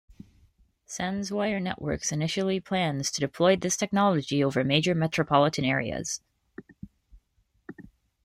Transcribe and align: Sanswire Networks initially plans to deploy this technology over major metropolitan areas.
Sanswire 0.87 1.61
Networks 1.61 2.11
initially 2.11 2.59
plans 2.59 3.11
to 3.11 3.19
deploy 3.21 3.55
this 3.55 3.77
technology 3.77 4.43
over 4.43 4.63
major 4.63 4.95
metropolitan 4.95 5.63
areas. 5.63 6.21